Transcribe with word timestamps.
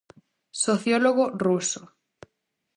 Sociólogo 0.63 1.25
ruso. 1.43 1.81